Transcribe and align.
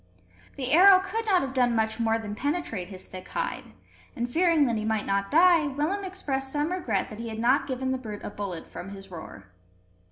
The 0.55 0.71
arrow 0.71 0.99
could 0.99 1.27
not 1.27 1.43
have 1.43 1.53
done 1.53 1.75
much 1.75 1.99
more 1.99 2.17
than 2.17 2.33
penetrate 2.33 2.87
his 2.87 3.05
thick 3.05 3.27
hide; 3.27 3.65
and, 4.15 4.27
fearing 4.27 4.65
that 4.65 4.75
he 4.77 4.83
might 4.83 5.05
not 5.05 5.29
die, 5.29 5.67
Willem 5.67 6.03
expressed 6.03 6.51
some 6.51 6.71
regret 6.71 7.11
that 7.11 7.19
he 7.19 7.29
had 7.29 7.37
not 7.37 7.67
given 7.67 7.91
the 7.91 7.99
brute 7.99 8.23
a 8.23 8.31
bullet 8.31 8.67
from 8.67 8.89
his 8.89 9.11
roer. 9.11 9.51